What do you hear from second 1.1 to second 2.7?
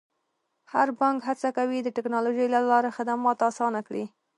هڅه کوي د ټکنالوژۍ له